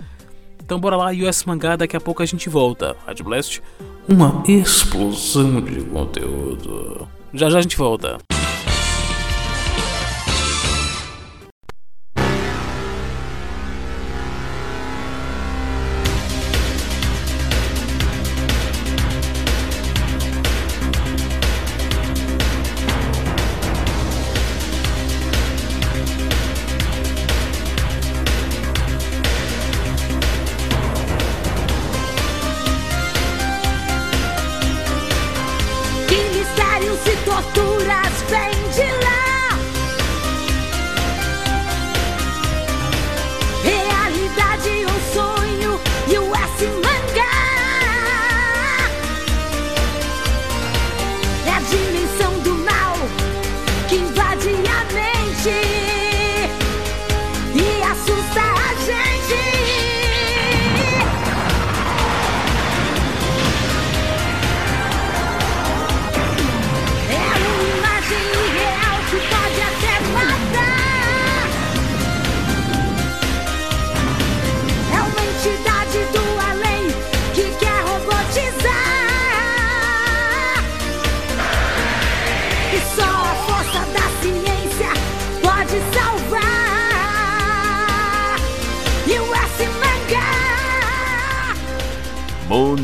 Então 0.65 0.81
bora 0.81 0.97
lá, 0.97 1.11
US 1.11 1.45
Mangá, 1.45 1.77
daqui 1.77 1.97
a 1.97 2.01
pouco 2.01 2.23
a 2.23 2.27
gente 2.27 2.49
volta. 2.49 2.97
Rádio 3.07 3.25
Blast, 3.25 3.63
uma 4.09 4.43
explosão 4.49 5.61
de 5.61 5.83
conteúdo. 5.83 7.07
Já 7.33 7.51
já 7.51 7.59
a 7.59 7.63
gente 7.63 7.77
volta. 7.77 8.19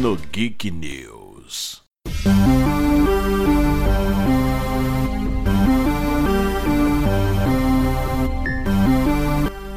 Mono 0.03 0.19
Geek 0.33 0.69
News. 0.69 1.81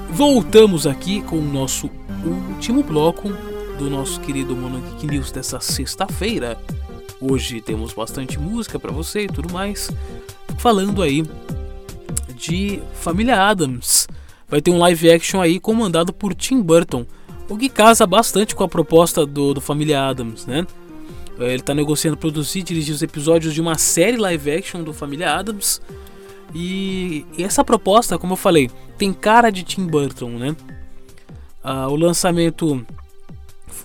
Voltamos 0.09 0.88
aqui 0.88 1.21
com 1.21 1.38
o 1.38 1.43
nosso 1.43 1.91
último 2.25 2.81
bloco 2.81 3.29
do 3.77 3.88
nosso 3.88 4.19
querido 4.19 4.55
Mono 4.55 4.81
Geek 4.81 5.05
News 5.05 5.31
dessa 5.31 5.59
sexta-feira. 5.59 6.59
Hoje 7.21 7.61
temos 7.61 7.93
bastante 7.93 8.39
música 8.39 8.79
para 8.79 8.91
você 8.91 9.25
e 9.25 9.27
tudo 9.27 9.53
mais. 9.53 9.91
Falando 10.57 11.03
aí 11.03 11.23
de 12.35 12.81
Família 12.95 13.43
Adams. 13.43 14.07
Vai 14.47 14.59
ter 14.59 14.71
um 14.71 14.79
live 14.79 15.11
action 15.11 15.39
aí 15.39 15.59
comandado 15.59 16.11
por 16.11 16.33
Tim 16.33 16.63
Burton, 16.63 17.05
o 17.49 17.58
que 17.58 17.69
casa 17.69 18.05
bastante 18.05 18.55
com 18.55 18.63
a 18.63 18.67
proposta 18.67 19.25
do, 19.25 19.53
do 19.53 19.62
Família 19.62 20.08
Adams, 20.08 20.45
né? 20.45 20.65
Ele 21.38 21.55
está 21.55 21.73
negociando 21.73 22.15
produzir 22.15 22.60
e 22.60 22.63
dirigir 22.63 22.95
os 22.95 23.01
episódios 23.01 23.53
de 23.53 23.60
uma 23.60 23.77
série 23.77 24.17
live 24.17 24.51
action 24.51 24.84
do 24.84 24.93
Família 24.93 25.34
Adams. 25.34 25.81
E, 26.53 27.25
e 27.38 27.43
essa 27.43 27.63
proposta, 27.63 28.17
como 28.17 28.34
eu 28.34 28.38
falei, 28.38 28.71
tem 28.97 29.12
cara 29.12 29.49
de 29.49 29.63
Tim 29.63 29.86
Burton, 29.86 30.29
né? 30.29 30.55
Ah, 31.62 31.89
o 31.89 31.95
lançamento 31.95 32.86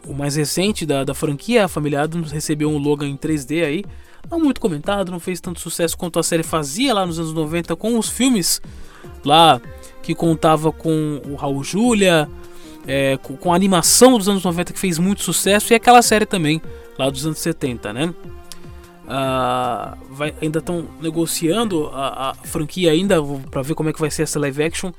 o 0.06 0.14
mais 0.14 0.36
recente 0.36 0.86
da, 0.86 1.04
da 1.04 1.14
franquia, 1.14 1.64
a 1.64 1.68
Família 1.68 2.02
Adams, 2.02 2.30
recebeu 2.30 2.70
um 2.70 2.78
Logan 2.78 3.08
em 3.08 3.16
3D 3.16 3.64
aí. 3.64 3.84
Não 4.30 4.38
muito 4.38 4.60
comentado, 4.60 5.10
não 5.10 5.18
fez 5.18 5.40
tanto 5.40 5.60
sucesso 5.60 5.96
quanto 5.96 6.18
a 6.18 6.22
série 6.22 6.42
fazia 6.42 6.94
lá 6.94 7.04
nos 7.06 7.18
anos 7.18 7.32
90 7.32 7.74
com 7.74 7.98
os 7.98 8.08
filmes 8.08 8.60
lá 9.24 9.60
que 10.02 10.14
contava 10.14 10.70
com 10.70 11.20
o 11.26 11.34
Raul 11.34 11.64
Julia, 11.64 12.28
é, 12.86 13.16
com, 13.18 13.36
com, 13.36 13.52
a 13.52 13.56
animação 13.56 14.16
dos 14.16 14.28
anos 14.28 14.44
90 14.44 14.72
que 14.72 14.78
fez 14.78 14.98
muito 14.98 15.22
sucesso 15.22 15.72
e 15.72 15.76
aquela 15.76 16.02
série 16.02 16.26
também 16.26 16.60
lá 16.98 17.08
dos 17.08 17.24
anos 17.26 17.38
70, 17.38 17.92
né? 17.92 18.14
Ah, 19.08 19.96
vai, 20.08 20.32
ainda 20.40 20.60
estão 20.60 20.86
negociando 21.00 21.88
a, 21.88 22.30
a, 22.30 22.34
franquia 22.34 22.92
ainda 22.92 23.16
para 23.50 23.60
ver 23.60 23.74
como 23.74 23.88
é 23.88 23.92
que 23.92 23.98
vai 23.98 24.10
ser 24.10 24.22
essa 24.22 24.38
live 24.38 24.62
action, 24.62 24.92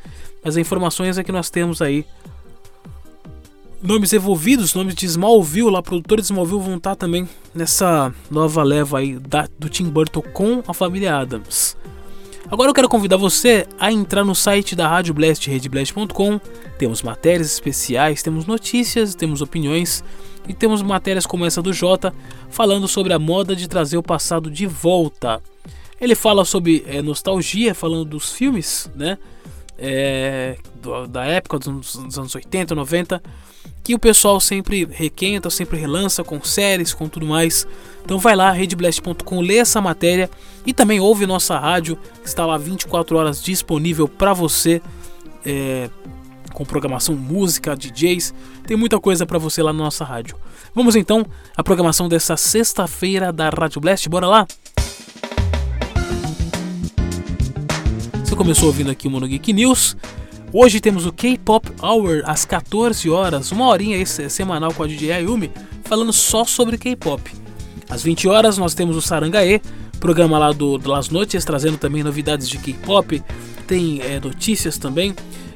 mas 0.43 0.55
as 0.55 0.57
informações 0.57 1.17
é 1.17 1.23
que 1.23 1.31
nós 1.31 1.49
temos 1.49 1.81
aí 1.81 2.05
nomes 3.81 4.11
envolvidos, 4.13 4.73
nomes 4.73 4.95
de 4.95 5.05
Smallville, 5.05 5.71
lá 5.71 5.81
produtores 5.81 6.25
de 6.25 6.33
Smallville 6.33 6.61
vão 6.61 6.75
estar 6.75 6.95
também 6.95 7.27
nessa 7.55 8.13
nova 8.29 8.63
leva 8.63 8.99
aí 8.99 9.17
da, 9.17 9.47
do 9.57 9.69
Tim 9.69 9.85
Burton 9.85 10.21
com 10.21 10.61
a 10.67 10.73
família 10.73 11.17
Adams. 11.17 11.77
Agora 12.51 12.69
eu 12.69 12.73
quero 12.73 12.89
convidar 12.89 13.15
você 13.15 13.65
a 13.79 13.93
entrar 13.93 14.25
no 14.25 14.35
site 14.35 14.75
da 14.75 14.85
Rádio 14.85 15.13
Blast, 15.13 15.49
redblast.com. 15.49 16.37
Temos 16.77 17.01
matérias 17.01 17.49
especiais, 17.49 18.21
temos 18.21 18.45
notícias, 18.45 19.15
temos 19.15 19.41
opiniões 19.41 20.03
e 20.45 20.53
temos 20.53 20.81
matérias 20.81 21.25
como 21.25 21.45
essa 21.45 21.61
do 21.61 21.71
Jota 21.71 22.13
falando 22.49 22.89
sobre 22.89 23.13
a 23.13 23.19
moda 23.19 23.55
de 23.55 23.69
trazer 23.69 23.97
o 23.97 24.03
passado 24.03 24.51
de 24.51 24.65
volta. 24.65 25.41
Ele 25.99 26.13
fala 26.13 26.43
sobre 26.43 26.83
é, 26.87 27.01
nostalgia, 27.01 27.73
falando 27.73 28.03
dos 28.03 28.33
filmes, 28.33 28.91
né? 28.97 29.17
É, 29.77 30.57
do, 30.75 31.07
da 31.07 31.23
época 31.23 31.57
dos, 31.57 31.95
dos 31.95 32.19
anos 32.19 32.35
80, 32.35 32.75
90 32.75 33.23
que 33.83 33.95
o 33.95 33.99
pessoal 33.99 34.39
sempre 34.39 34.85
requenta, 34.85 35.49
sempre 35.49 35.79
relança 35.79 36.23
com 36.23 36.41
séries, 36.43 36.93
com 36.93 37.07
tudo 37.07 37.25
mais. 37.25 37.67
Então 38.03 38.17
vai 38.17 38.35
lá, 38.35 38.51
redblast.com, 38.51 39.41
lê 39.41 39.57
essa 39.57 39.81
matéria 39.81 40.29
e 40.65 40.73
também 40.73 40.99
ouve 40.99 41.25
nossa 41.25 41.57
rádio, 41.57 41.97
que 42.21 42.27
está 42.27 42.45
lá 42.45 42.57
24 42.57 43.17
horas 43.17 43.43
disponível 43.43 44.07
para 44.07 44.33
você, 44.33 44.81
é, 45.45 45.89
com 46.53 46.65
programação 46.65 47.15
música, 47.15 47.75
DJs, 47.75 48.33
tem 48.65 48.77
muita 48.77 48.99
coisa 48.99 49.25
para 49.25 49.39
você 49.39 49.63
lá 49.63 49.73
na 49.73 49.83
nossa 49.83 50.03
rádio. 50.03 50.35
Vamos 50.73 50.95
então 50.95 51.25
à 51.55 51.63
programação 51.63 52.07
dessa 52.07 52.37
sexta-feira 52.37 53.31
da 53.31 53.49
Rádio 53.49 53.81
Blast, 53.81 54.07
bora 54.07 54.27
lá? 54.27 54.47
Você 58.23 58.35
começou 58.35 58.67
ouvindo 58.67 58.89
aqui 58.89 59.07
o 59.07 59.11
Mono 59.11 59.27
Geek 59.27 59.51
News. 59.51 59.97
Hoje 60.53 60.81
temos 60.81 61.05
o 61.05 61.13
K-Pop 61.13 61.71
Hour 61.81 62.23
às 62.25 62.43
14 62.43 63.09
horas, 63.09 63.53
uma 63.53 63.67
horinha 63.67 64.05
semanal 64.05 64.73
com 64.73 64.83
a 64.83 64.87
DJ 64.87 65.13
Ayumi, 65.13 65.49
falando 65.85 66.11
só 66.11 66.43
sobre 66.43 66.77
K-Pop. 66.77 67.21
Às 67.89 68.03
20 68.03 68.27
horas 68.27 68.57
nós 68.57 68.73
temos 68.73 68.97
o 68.97 69.01
Sarangae, 69.01 69.61
programa 70.01 70.37
lá 70.37 70.51
do, 70.51 70.77
do 70.77 70.89
Las 70.89 71.07
Noites, 71.07 71.45
trazendo 71.45 71.77
também 71.77 72.03
novidades 72.03 72.49
de 72.49 72.57
K-Pop, 72.57 73.23
tem 73.65 74.01
é, 74.01 74.19
notícias 74.19 74.77
também. 74.77 75.15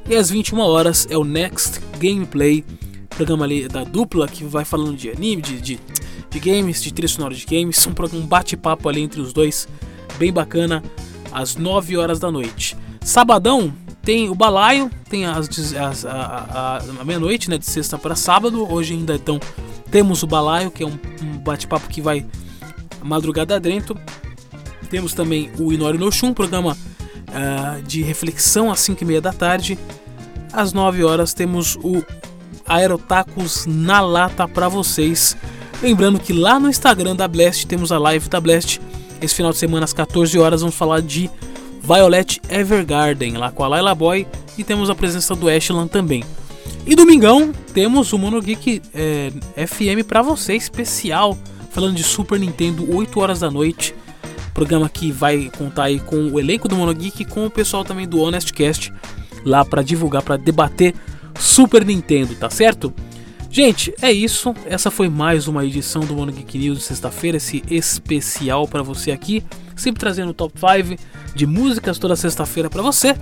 E 0.09 0.15
às 0.15 0.29
21 0.29 0.59
horas 0.59 1.05
é 1.09 1.17
o 1.17 1.25
Next 1.25 1.81
Gameplay, 1.99 2.63
programa 3.09 3.43
ali 3.43 3.67
da 3.67 3.83
dupla 3.83 4.29
que 4.29 4.45
vai 4.45 4.63
falando 4.63 4.95
de 4.95 5.09
anime, 5.09 5.41
de, 5.41 5.59
de, 5.59 5.79
de 6.29 6.39
games, 6.39 6.81
de 6.81 6.93
trilha 6.93 7.09
sonora 7.09 7.35
de 7.35 7.45
games, 7.45 7.85
um, 7.85 7.93
um 8.15 8.25
bate-papo 8.25 8.87
ali 8.87 9.01
entre 9.01 9.19
os 9.19 9.33
dois, 9.33 9.67
bem 10.17 10.31
bacana, 10.31 10.81
às 11.33 11.57
9 11.57 11.97
horas 11.97 12.17
da 12.17 12.31
noite. 12.31 12.77
Sabadão 13.01 13.73
tem 14.05 14.29
o 14.29 14.35
balaio, 14.35 14.89
tem 15.09 15.25
as, 15.25 15.49
as 15.75 16.05
a, 16.05 16.11
a, 16.11 16.77
a 17.01 17.03
meia-noite, 17.03 17.49
né, 17.49 17.57
de 17.57 17.65
sexta 17.65 17.97
para 17.97 18.15
sábado. 18.15 18.71
Hoje 18.71 18.93
ainda 18.93 19.15
então 19.15 19.39
temos 19.89 20.21
o 20.21 20.27
balaio, 20.27 20.69
que 20.69 20.83
é 20.83 20.85
um, 20.85 20.97
um 21.23 21.37
bate-papo 21.39 21.89
que 21.89 21.99
vai 21.99 22.23
madrugada 23.01 23.59
dentro. 23.59 23.97
Temos 24.91 25.13
também 25.13 25.51
o 25.57 25.73
Inori 25.73 25.97
no 25.97 26.11
Shun, 26.11 26.33
programa 26.33 26.77
uh, 27.29 27.81
de 27.81 28.03
reflexão 28.03 28.71
às 28.71 28.79
5 28.81 29.03
e 29.03 29.05
meia 29.05 29.21
da 29.21 29.33
tarde. 29.33 29.77
Às 30.53 30.71
9 30.71 31.03
horas 31.03 31.33
temos 31.33 31.75
o 31.77 32.03
Aerotacos 32.67 33.65
na 33.65 34.01
lata 34.01 34.47
para 34.47 34.69
vocês. 34.69 35.35
Lembrando 35.81 36.19
que 36.19 36.31
lá 36.31 36.59
no 36.59 36.69
Instagram 36.69 37.15
da 37.15 37.27
Blast 37.27 37.65
temos 37.65 37.91
a 37.91 37.97
live 37.97 38.29
da 38.29 38.39
Blast. 38.39 38.79
Esse 39.19 39.33
final 39.33 39.51
de 39.51 39.57
semana 39.57 39.83
às 39.83 39.93
14 39.93 40.37
horas 40.37 40.61
vamos 40.61 40.75
falar 40.75 41.01
de 41.01 41.29
Violet 41.85 42.41
Evergarden, 42.49 43.37
lá 43.37 43.51
com 43.51 43.63
a 43.63 43.67
Laila 43.67 43.93
Boy, 43.93 44.27
e 44.57 44.63
temos 44.63 44.89
a 44.89 44.95
presença 44.95 45.35
do 45.35 45.47
Ashland 45.47 45.89
também. 45.89 46.23
E 46.85 46.95
domingão 46.95 47.51
temos 47.73 48.11
o 48.11 48.17
Mono 48.17 48.41
Geek 48.41 48.81
é, 48.93 49.31
FM 49.67 50.05
para 50.07 50.21
você, 50.21 50.55
especial, 50.55 51.37
falando 51.69 51.95
de 51.95 52.03
Super 52.03 52.39
Nintendo, 52.39 52.91
8 52.91 53.19
horas 53.19 53.39
da 53.41 53.51
noite. 53.51 53.93
Programa 54.53 54.89
que 54.89 55.11
vai 55.11 55.51
contar 55.55 55.85
aí 55.85 55.99
com 55.99 56.29
o 56.29 56.39
elenco 56.39 56.67
do 56.67 56.75
Mono 56.75 56.93
Geek 56.93 57.21
e 57.21 57.25
com 57.25 57.45
o 57.45 57.51
pessoal 57.51 57.83
também 57.83 58.07
do 58.07 58.19
Honest 58.19 58.51
Cast, 58.51 58.91
lá 59.43 59.63
para 59.63 59.83
divulgar, 59.83 60.23
para 60.23 60.37
debater 60.37 60.95
Super 61.39 61.85
Nintendo, 61.85 62.33
tá 62.35 62.49
certo? 62.49 62.93
Gente, 63.55 63.93
é 64.01 64.11
isso. 64.11 64.53
Essa 64.65 64.91
foi 64.91 65.07
mais 65.07 65.47
uma 65.47 65.63
edição 65.63 66.01
do 66.01 66.13
Mono 66.13 66.29
Geek 66.29 66.57
News 66.57 66.79
de 66.79 66.83
sexta-feira, 66.83 67.37
esse 67.37 67.63
especial 67.71 68.67
para 68.67 68.83
você 68.83 69.11
aqui, 69.11 69.41
sempre 69.77 69.97
trazendo 69.97 70.31
o 70.31 70.33
top 70.33 70.59
5 70.59 71.01
de 71.33 71.47
músicas 71.47 71.97
toda 71.97 72.17
sexta-feira 72.17 72.69
para 72.69 72.81
você. 72.81 73.15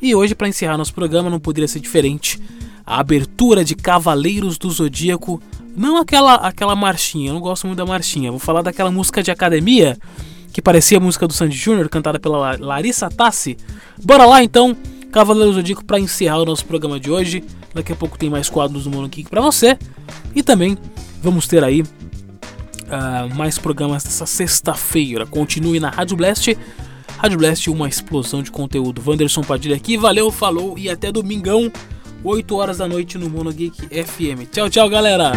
E 0.00 0.14
hoje, 0.14 0.36
para 0.36 0.46
encerrar 0.46 0.78
nosso 0.78 0.94
programa, 0.94 1.28
não 1.28 1.40
poderia 1.40 1.66
ser 1.66 1.80
diferente. 1.80 2.40
A 2.86 3.00
abertura 3.00 3.64
de 3.64 3.74
Cavaleiros 3.74 4.56
do 4.56 4.70
Zodíaco. 4.70 5.42
Não 5.76 5.96
aquela, 5.96 6.36
aquela 6.36 6.76
marchinha, 6.76 7.30
eu 7.30 7.34
não 7.34 7.40
gosto 7.40 7.66
muito 7.66 7.78
da 7.78 7.84
marchinha. 7.84 8.30
Vou 8.30 8.38
falar 8.38 8.62
daquela 8.62 8.92
música 8.92 9.20
de 9.20 9.32
academia 9.32 9.98
que 10.52 10.62
parecia 10.62 10.98
a 10.98 11.00
música 11.00 11.26
do 11.26 11.32
Sandy 11.32 11.56
Júnior, 11.56 11.88
cantada 11.88 12.20
pela 12.20 12.56
Larissa 12.56 13.10
Tassi. 13.10 13.56
Bora 14.00 14.26
lá 14.26 14.44
então, 14.44 14.76
Cavaleiros 15.10 15.56
do 15.56 15.58
Zodíaco, 15.58 15.84
para 15.84 15.98
encerrar 15.98 16.38
o 16.38 16.44
nosso 16.44 16.64
programa 16.64 17.00
de 17.00 17.10
hoje. 17.10 17.42
Daqui 17.76 17.92
a 17.92 17.96
pouco 17.96 18.18
tem 18.18 18.28
mais 18.28 18.48
quadros 18.48 18.84
do 18.84 18.90
Mono 18.90 19.08
Geek 19.08 19.30
para 19.30 19.40
você. 19.40 19.78
E 20.34 20.42
também 20.42 20.76
vamos 21.22 21.46
ter 21.46 21.62
aí 21.62 21.82
uh, 21.82 23.34
mais 23.34 23.58
programas 23.58 24.02
dessa 24.02 24.26
sexta-feira. 24.26 25.26
Continue 25.26 25.78
na 25.78 25.90
Rádio 25.90 26.16
Blast 26.16 26.56
Rádio 27.18 27.38
Blast, 27.38 27.70
uma 27.70 27.88
explosão 27.88 28.42
de 28.42 28.50
conteúdo. 28.50 29.02
Wanderson 29.04 29.42
Padilha 29.42 29.76
aqui, 29.76 29.96
valeu, 29.96 30.30
falou 30.30 30.76
e 30.76 30.90
até 30.90 31.10
domingão, 31.10 31.72
8 32.22 32.54
horas 32.54 32.78
da 32.78 32.86
noite 32.86 33.16
no 33.16 33.30
Mono 33.30 33.52
Geek 33.52 33.88
FM. 33.88 34.50
Tchau, 34.52 34.68
tchau, 34.68 34.88
galera! 34.88 35.32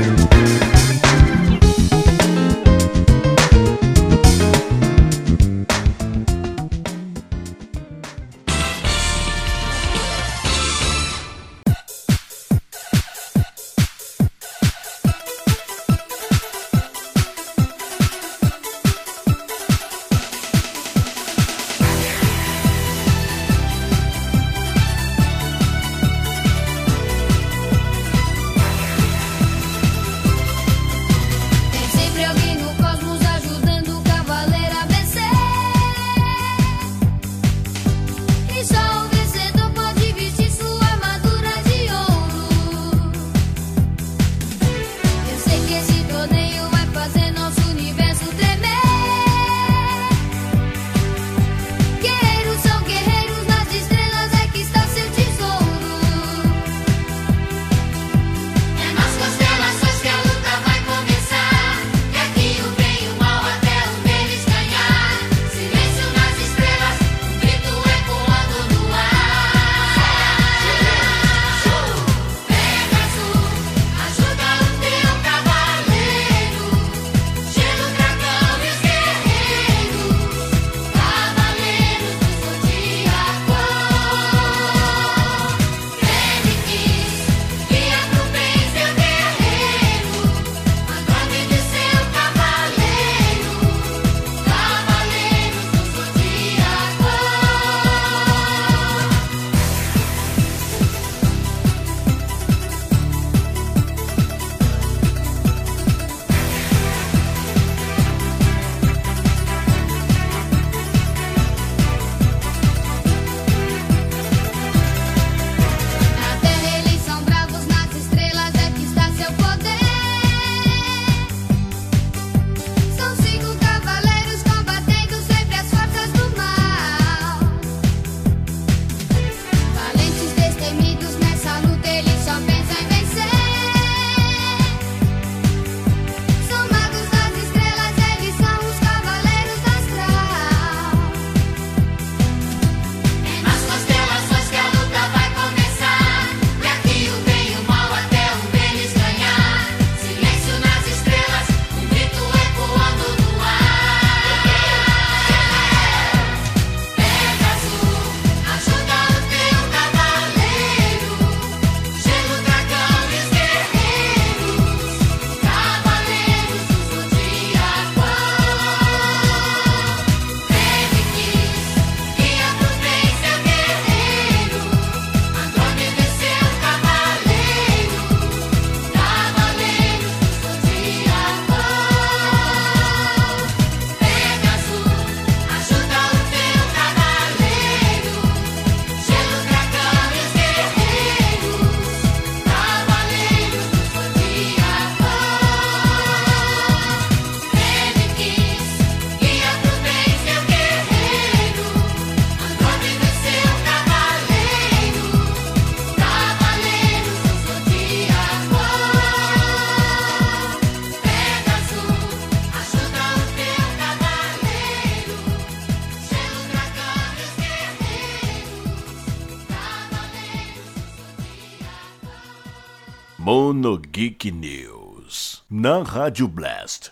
Geek 224.20 224.32
News. 224.32 225.44
Na 225.50 225.82
Rádio 225.82 226.28
Blast. 226.28 226.92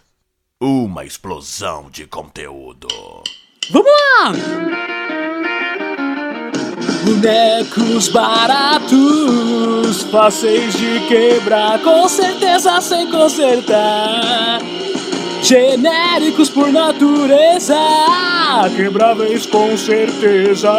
Uma 0.61 1.03
explosão 1.03 1.89
de 1.91 2.07
conteúdo. 2.07 2.87
Vamos 3.69 3.91
lá! 3.91 4.31
Bonecos 7.03 8.07
baratos, 8.07 10.03
fáceis 10.09 10.73
de 10.73 11.01
quebrar, 11.09 11.81
com 11.81 12.07
certeza 12.07 12.79
sem 12.79 13.11
consertar. 13.11 14.61
Genéricos 15.43 16.49
por 16.49 16.71
natureza, 16.71 17.77
quebráveis 18.75 19.45
com 19.45 19.75
certeza, 19.77 20.71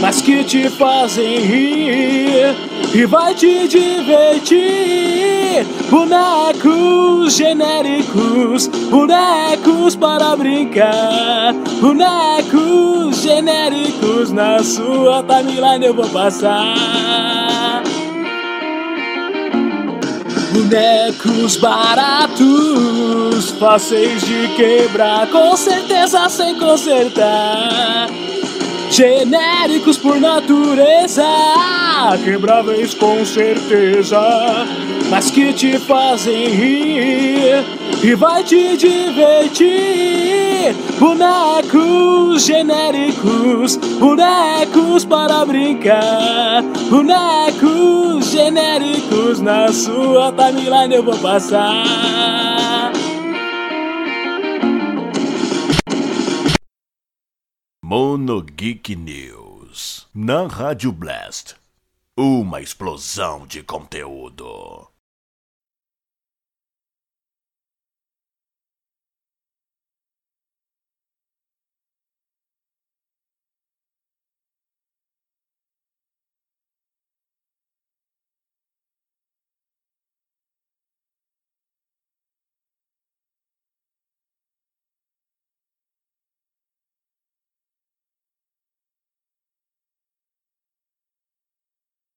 mas 0.00 0.22
que 0.22 0.44
te 0.44 0.70
fazem 0.70 1.40
rir 1.40 2.75
e 2.94 3.06
vai 3.06 3.34
te 3.34 3.68
divertir. 3.68 5.66
Bonecos 5.90 7.36
genéricos, 7.36 8.66
bonecos 8.90 9.96
para 9.96 10.36
brincar, 10.36 11.54
bonecos 11.80 13.22
genéricos 13.22 14.32
na 14.32 14.62
sua 14.62 15.22
timeline 15.22 15.86
eu 15.86 15.94
vou 15.94 16.08
passar. 16.08 17.82
Bonecos 20.52 21.56
baratos, 21.56 23.50
fáceis 23.60 24.22
de 24.22 24.48
quebrar, 24.56 25.26
com 25.28 25.56
certeza 25.56 26.28
sem 26.28 26.58
consertar. 26.58 28.08
Genéricos 28.96 29.98
por 29.98 30.18
natureza, 30.18 31.22
quebráveis 32.24 32.94
com 32.94 33.22
certeza, 33.26 34.18
mas 35.10 35.30
que 35.30 35.52
te 35.52 35.78
fazem 35.78 36.48
rir 36.48 37.62
e 38.02 38.14
vai 38.14 38.42
te 38.42 38.74
divertir. 38.74 40.74
Bonecos 40.98 42.42
genéricos, 42.42 43.76
bonecos 43.76 45.04
para 45.04 45.44
brincar, 45.44 46.62
bonecos 46.88 48.30
genéricos 48.30 49.42
na 49.42 49.70
sua 49.74 50.32
timeline 50.32 50.94
eu 50.94 51.02
vou 51.02 51.18
passar. 51.18 52.55
Mono 57.88 58.42
Geek 58.42 58.96
News. 58.96 60.08
Na 60.12 60.48
Rádio 60.48 60.90
Blast. 60.90 61.54
Uma 62.18 62.60
explosão 62.60 63.46
de 63.46 63.62
conteúdo. 63.62 64.88